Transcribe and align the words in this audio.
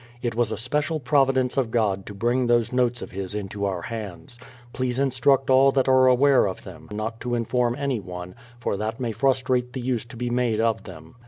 It 0.23 0.33
was 0.33 0.51
a 0.51 0.57
special 0.57 0.99
providence 0.99 1.57
of 1.57 1.69
God 1.69 2.07
to 2.07 2.15
bring 2.15 2.47
those 2.47 2.73
notes 2.73 3.03
of 3.03 3.11
his 3.11 3.35
into 3.35 3.65
our 3.65 3.83
hands. 3.83 4.39
Please 4.73 4.97
instruct 4.97 5.51
all 5.51 5.71
that 5.73 5.87
are 5.87 6.07
aware 6.07 6.47
of 6.47 6.63
them 6.63 6.89
not 6.91 7.19
to 7.19 7.35
inform 7.35 7.75
anyone, 7.75 8.33
for 8.59 8.77
that 8.77 8.99
may 8.99 9.11
frustrate 9.11 9.73
the 9.73 9.79
use 9.81 10.03
to 10.05 10.17
be 10.17 10.31
made 10.31 10.59
of 10.59 10.85
them. 10.85 11.17